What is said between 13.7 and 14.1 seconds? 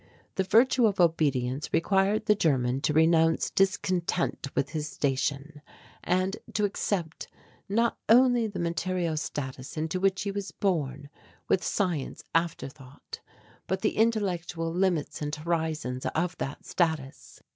the